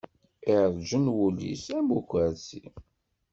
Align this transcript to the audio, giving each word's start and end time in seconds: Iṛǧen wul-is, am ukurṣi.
Iṛǧen 0.57 1.05
wul-is, 1.15 1.63
am 1.77 1.87
ukurṣi. 1.97 2.63